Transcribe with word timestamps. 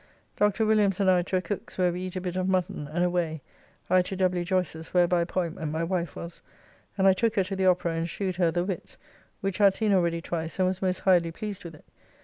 Dr. 0.35 0.65
Williams 0.65 0.99
and 0.99 1.11
I 1.11 1.21
to 1.21 1.37
a 1.37 1.41
cook's 1.43 1.77
where 1.77 1.91
we 1.93 2.01
eat 2.01 2.15
a 2.15 2.21
bit 2.21 2.35
of 2.35 2.47
mutton, 2.49 2.87
and 2.87 3.03
away, 3.03 3.43
I 3.87 4.01
to 4.01 4.15
W. 4.15 4.43
Joyce's, 4.43 4.95
where 4.95 5.07
by 5.07 5.21
appointment 5.21 5.71
my 5.71 5.83
wife 5.83 6.15
was, 6.15 6.41
and 6.97 7.07
I 7.07 7.13
took 7.13 7.35
her 7.35 7.43
to 7.43 7.55
the 7.55 7.67
Opera, 7.67 7.91
and 7.93 8.09
shewed 8.09 8.37
her 8.37 8.49
"The 8.49 8.65
Witts," 8.65 8.97
which 9.41 9.61
I 9.61 9.65
had 9.65 9.75
seen 9.75 9.93
already 9.93 10.19
twice, 10.19 10.57
and 10.57 10.67
was 10.67 10.81
most 10.81 11.01
highly 11.01 11.31
pleased 11.31 11.63
with 11.63 11.75
it. 11.75 11.85